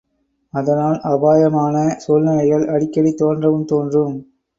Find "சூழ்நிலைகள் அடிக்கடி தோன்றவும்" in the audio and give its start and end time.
1.97-3.65